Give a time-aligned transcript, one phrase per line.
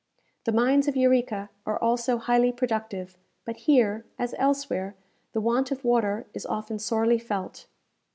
[0.45, 4.95] The mines of Eureka are also highly productive; but here, as elsewhere,
[5.33, 7.67] the want of water is often sorely felt.